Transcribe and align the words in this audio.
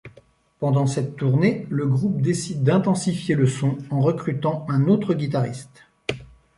Pendant 0.57 0.87
cette 0.87 1.15
tournée, 1.15 1.67
le 1.69 1.85
groupe 1.85 2.21
décide 2.23 2.63
d'intensifier 2.63 3.35
le 3.35 3.45
son 3.45 3.77
en 3.91 3.99
recrutant 3.99 4.65
un 4.67 4.87
autre 4.87 5.13
guitariste. 5.13 5.83